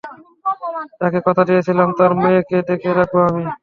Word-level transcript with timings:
তাকে 1.01 1.19
কথা 1.27 1.43
দিয়েছিলাম, 1.49 1.87
তার 1.97 2.11
মেয়েকে 2.21 2.57
দেখে 2.69 2.89
রাখবো 2.93 3.19
আমি। 3.29 3.43